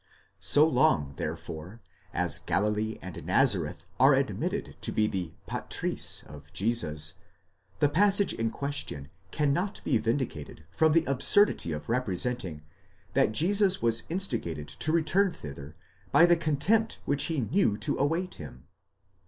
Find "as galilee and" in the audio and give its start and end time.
2.11-3.23